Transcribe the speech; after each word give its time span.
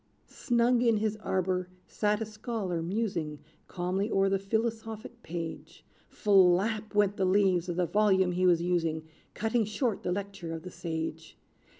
Snug 0.25 0.81
in 0.81 0.97
his 0.97 1.15
arbor 1.17 1.69
sat 1.85 2.21
a 2.21 2.25
scholar, 2.25 2.81
musing 2.81 3.37
Calmly 3.67 4.09
o'er 4.09 4.29
the 4.29 4.39
philosophic 4.39 5.21
page: 5.21 5.85
"Flap!" 6.07 6.95
went 6.95 7.17
the 7.17 7.23
leaves 7.25 7.69
of 7.69 7.75
the 7.75 7.85
volume 7.85 8.31
he 8.31 8.47
was 8.47 8.63
using, 8.63 9.03
Cutting 9.35 9.63
short 9.63 10.01
the 10.01 10.11
lecture 10.11 10.53
of 10.55 10.63
the 10.63 10.71
sage. 10.71 11.37